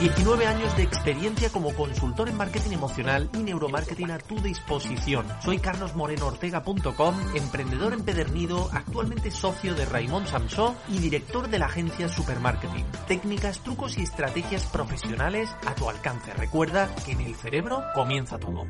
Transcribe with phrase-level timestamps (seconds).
[0.00, 5.26] 19 años de experiencia como consultor en marketing emocional y neuromarketing a tu disposición.
[5.44, 12.86] Soy carlosmorenoortega.com, emprendedor empedernido, actualmente socio de Raymond Samsó y director de la agencia Supermarketing.
[13.06, 16.32] Técnicas, trucos y estrategias profesionales a tu alcance.
[16.32, 18.64] Recuerda que en el cerebro comienza todo.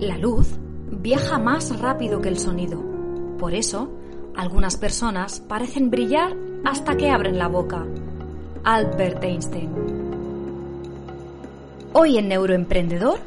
[0.00, 0.58] La luz
[0.90, 2.82] viaja más rápido que el sonido.
[3.38, 3.92] Por eso,
[4.34, 6.34] algunas personas parecen brillar
[6.64, 7.84] hasta que abren la boca.
[8.64, 9.70] Albert Einstein.
[11.92, 13.20] Hoy en Neuroemprendedor,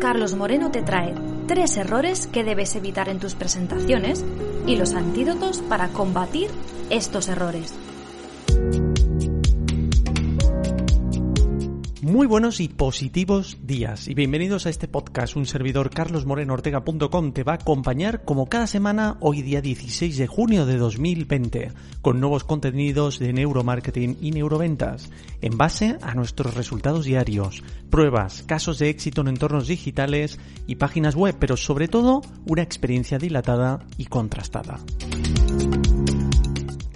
[0.00, 1.14] Carlos Moreno te trae
[1.46, 4.24] tres errores que debes evitar en tus presentaciones
[4.66, 6.50] y los antídotos para combatir
[6.88, 7.74] estos errores.
[12.08, 15.36] Muy buenos y positivos días y bienvenidos a este podcast.
[15.36, 20.64] Un servidor carlosmorenoortega.com te va a acompañar como cada semana hoy día 16 de junio
[20.64, 25.10] de 2020 con nuevos contenidos de neuromarketing y neuroventas
[25.42, 31.14] en base a nuestros resultados diarios, pruebas, casos de éxito en entornos digitales y páginas
[31.14, 34.80] web, pero sobre todo una experiencia dilatada y contrastada.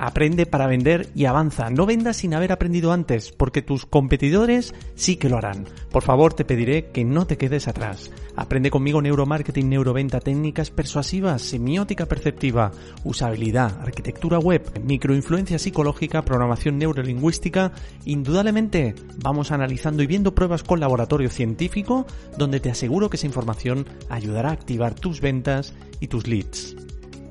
[0.04, 1.70] Aprende para vender y avanza.
[1.70, 5.64] No vendas sin haber aprendido antes, porque tus competidores sí que lo harán.
[5.92, 8.10] Por favor, te pediré que no te quedes atrás.
[8.34, 12.72] Aprende conmigo neuromarketing, neuroventa, técnicas persuasivas, semiótica perceptiva,
[13.04, 17.70] usabilidad, arquitectura web, microinfluencia psicológica, programación neurolingüística.
[18.04, 23.86] Indudablemente, vamos analizando y viendo pruebas con laboratorio científico, donde te aseguro que esa información
[24.08, 26.74] ayudará a activar tus ventas y tus leads.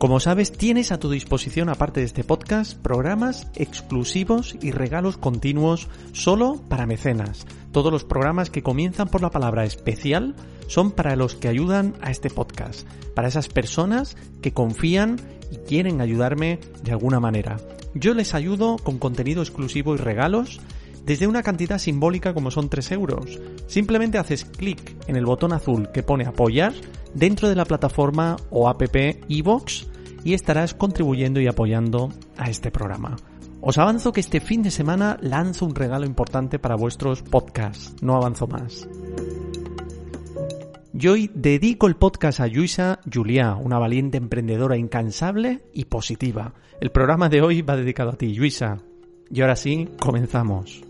[0.02, 5.90] Como sabes, tienes a tu disposición, aparte de este podcast, programas exclusivos y regalos continuos
[6.12, 7.46] solo para mecenas.
[7.72, 10.34] Todos los programas que comienzan por la palabra especial
[10.66, 15.18] son para los que ayudan a este podcast, para esas personas que confían
[15.52, 17.58] y quieren ayudarme de alguna manera.
[17.94, 20.62] Yo les ayudo con contenido exclusivo y regalos
[21.06, 23.40] desde una cantidad simbólica como son 3 euros.
[23.68, 26.74] Simplemente haces clic en el botón azul que pone apoyar
[27.14, 28.82] dentro de la plataforma o app
[29.28, 29.88] iVox
[30.24, 33.16] y estarás contribuyendo y apoyando a este programa.
[33.62, 37.96] Os avanzo que este fin de semana lanzo un regalo importante para vuestros podcasts.
[38.02, 38.88] No avanzo más.
[40.94, 46.54] Yo hoy dedico el podcast a Luisa Juliá, una valiente emprendedora incansable y positiva.
[46.80, 48.80] El programa de hoy va dedicado a ti, Luisa.
[49.30, 50.84] Y ahora sí, comenzamos.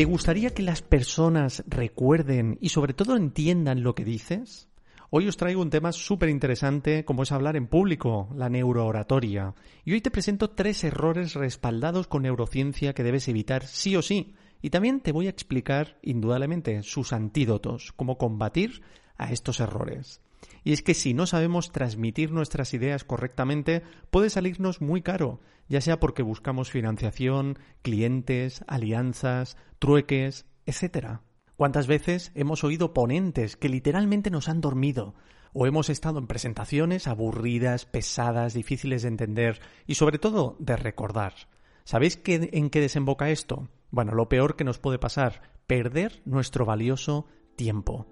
[0.00, 4.66] ¿Te gustaría que las personas recuerden y sobre todo entiendan lo que dices?
[5.10, 9.54] Hoy os traigo un tema súper interesante como es hablar en público, la neurooratoria.
[9.84, 14.32] Y hoy te presento tres errores respaldados con neurociencia que debes evitar sí o sí.
[14.62, 18.80] Y también te voy a explicar, indudablemente, sus antídotos, cómo combatir
[19.18, 20.22] a estos errores.
[20.64, 25.80] Y es que si no sabemos transmitir nuestras ideas correctamente, puede salirnos muy caro, ya
[25.80, 31.20] sea porque buscamos financiación, clientes, alianzas, trueques, etc.
[31.56, 35.14] ¿Cuántas veces hemos oído ponentes que literalmente nos han dormido?
[35.52, 41.34] O hemos estado en presentaciones aburridas, pesadas, difíciles de entender y sobre todo de recordar.
[41.84, 43.68] ¿Sabéis en qué desemboca esto?
[43.90, 48.06] Bueno, lo peor que nos puede pasar, perder nuestro valioso tiempo.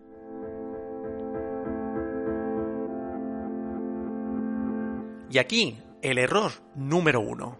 [5.30, 7.58] Y aquí, el error número uno.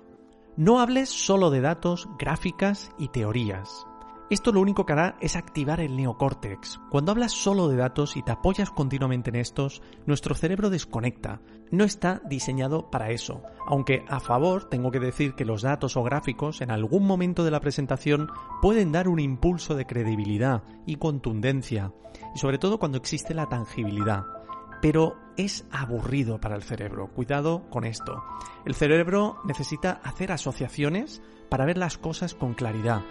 [0.57, 3.87] No hables solo de datos, gráficas y teorías.
[4.31, 6.81] Esto lo único que hará es activar el neocórtex.
[6.91, 11.41] Cuando hablas solo de datos y te apoyas continuamente en estos, nuestro cerebro desconecta.
[11.71, 13.43] No está diseñado para eso.
[13.67, 17.51] Aunque a favor tengo que decir que los datos o gráficos en algún momento de
[17.51, 18.29] la presentación
[18.61, 21.93] pueden dar un impulso de credibilidad y contundencia.
[22.35, 24.38] Y sobre todo cuando existe la tangibilidad
[24.81, 27.09] pero es aburrido para el cerebro.
[27.09, 28.25] Cuidado con esto.
[28.65, 33.03] El cerebro necesita hacer asociaciones para ver las cosas con claridad.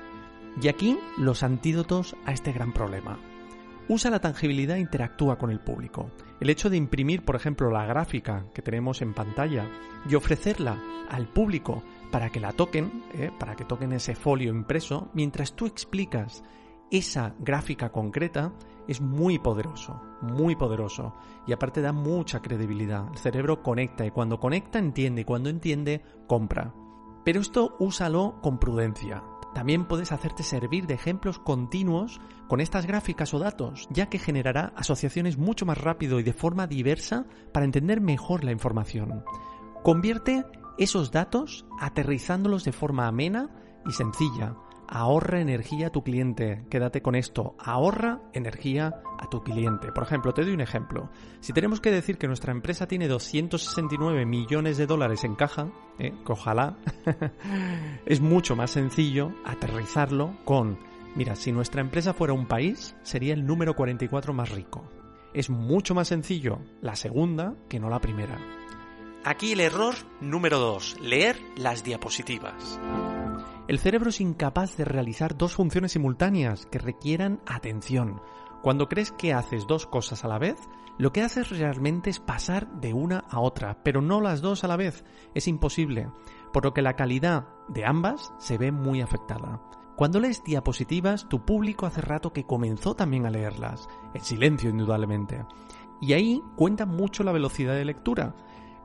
[0.61, 3.19] Y aquí los antídotos a este gran problema.
[3.89, 6.11] Usa la tangibilidad e interactúa con el público.
[6.41, 9.65] El hecho de imprimir, por ejemplo, la gráfica que tenemos en pantalla
[10.09, 10.77] y ofrecerla
[11.09, 13.31] al público para que la toquen, ¿eh?
[13.39, 16.43] para que toquen ese folio impreso, mientras tú explicas
[16.91, 18.53] esa gráfica concreta
[18.87, 21.13] es muy poderoso, muy poderoso.
[21.45, 23.05] Y aparte da mucha credibilidad.
[23.11, 26.73] El cerebro conecta y cuando conecta entiende y cuando entiende compra.
[27.25, 29.23] Pero esto úsalo con prudencia.
[29.53, 34.71] También puedes hacerte servir de ejemplos continuos con estas gráficas o datos, ya que generará
[34.75, 39.23] asociaciones mucho más rápido y de forma diversa para entender mejor la información.
[39.83, 40.45] Convierte
[40.77, 43.49] esos datos aterrizándolos de forma amena
[43.85, 44.55] y sencilla,
[44.87, 46.65] ahorra energía a tu cliente.
[46.69, 49.91] Quédate con esto, ahorra energía a tu cliente.
[49.91, 51.09] Por ejemplo, te doy un ejemplo.
[51.39, 56.13] Si tenemos que decir que nuestra empresa tiene 269 millones de dólares en caja, eh,
[56.25, 56.77] ojalá,
[58.05, 60.79] es mucho más sencillo aterrizarlo con,
[61.15, 64.89] mira, si nuestra empresa fuera un país, sería el número 44 más rico.
[65.33, 68.37] Es mucho más sencillo la segunda que no la primera.
[69.23, 72.79] Aquí el error número 2, leer las diapositivas.
[73.67, 78.21] El cerebro es incapaz de realizar dos funciones simultáneas que requieran atención.
[78.63, 80.55] Cuando crees que haces dos cosas a la vez,
[80.97, 84.69] lo que haces realmente es pasar de una a otra, pero no las dos a
[84.69, 85.03] la vez.
[85.35, 86.09] Es imposible,
[86.53, 89.61] por lo que la calidad de ambas se ve muy afectada.
[89.97, 95.43] Cuando lees diapositivas, tu público hace rato que comenzó también a leerlas, en silencio indudablemente.
[95.99, 98.33] Y ahí cuenta mucho la velocidad de lectura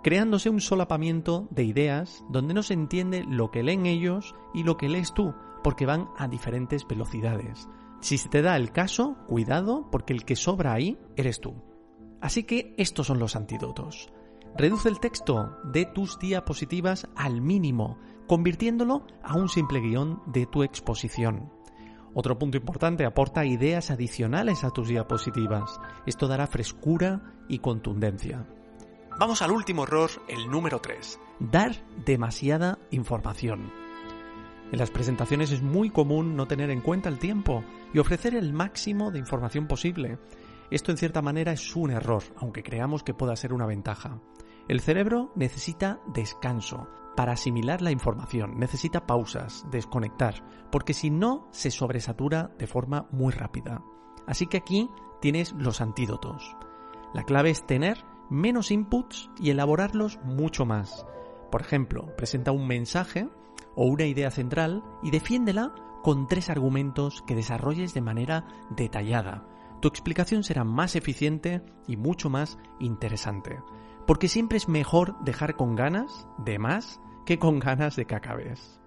[0.02, 4.76] creándose un solapamiento de ideas donde no se entiende lo que leen ellos y lo
[4.76, 7.69] que lees tú, porque van a diferentes velocidades.
[8.00, 11.54] Si se te da el caso, cuidado, porque el que sobra ahí eres tú.
[12.20, 14.12] Así que estos son los antídotos.
[14.56, 20.62] Reduce el texto de tus diapositivas al mínimo, convirtiéndolo a un simple guion de tu
[20.62, 21.52] exposición.
[22.14, 25.81] Otro punto importante, aporta ideas adicionales a tus diapositivas.
[26.05, 28.46] Esto dará frescura y contundencia.
[29.19, 31.20] Vamos al último error, el número 3.
[31.38, 31.73] Dar
[32.05, 33.70] demasiada información.
[34.73, 37.62] En las presentaciones es muy común no tener en cuenta el tiempo
[37.93, 40.19] y ofrecer el máximo de información posible.
[40.70, 44.19] Esto en cierta manera es un error, aunque creamos que pueda ser una ventaja.
[44.67, 51.70] El cerebro necesita descanso para asimilar la información, necesita pausas, desconectar, porque si no se
[51.70, 53.85] sobresatura de forma muy rápida.
[54.26, 54.88] Así que aquí
[55.20, 56.56] tienes los antídotos.
[57.12, 61.06] La clave es tener menos inputs y elaborarlos mucho más.
[61.50, 63.28] Por ejemplo, presenta un mensaje
[63.74, 69.46] o una idea central y defiéndela con tres argumentos que desarrolles de manera detallada.
[69.80, 73.58] Tu explicación será más eficiente y mucho más interesante.
[74.06, 78.80] Porque siempre es mejor dejar con ganas de más que con ganas de que acabes.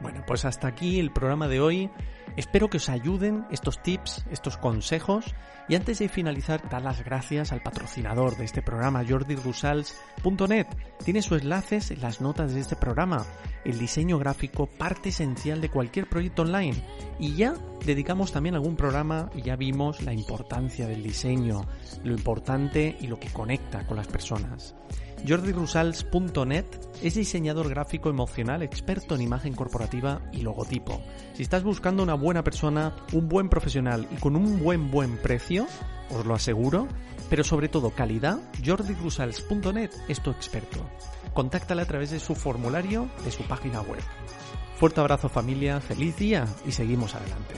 [0.00, 1.90] Bueno, pues hasta aquí el programa de hoy.
[2.36, 5.34] Espero que os ayuden estos tips, estos consejos
[5.68, 10.66] y antes de finalizar dar las gracias al patrocinador de este programa, jordyrusals.net.
[11.04, 13.24] Tiene sus enlaces en las notas de este programa.
[13.64, 16.82] El diseño gráfico, parte esencial de cualquier proyecto online.
[17.18, 17.54] Y ya
[17.84, 21.66] dedicamos también algún programa y ya vimos la importancia del diseño,
[22.02, 24.74] lo importante y lo que conecta con las personas.
[25.24, 26.66] JordiRusals.net
[27.02, 31.02] es diseñador gráfico emocional, experto en imagen corporativa y logotipo.
[31.32, 35.66] Si estás buscando una buena persona, un buen profesional y con un buen buen precio,
[36.10, 36.88] os lo aseguro,
[37.30, 40.86] pero sobre todo calidad, JordiRusals.net es tu experto.
[41.32, 44.02] Contáctale a través de su formulario de su página web.
[44.76, 47.54] Fuerte abrazo familia, feliz día y seguimos adelante.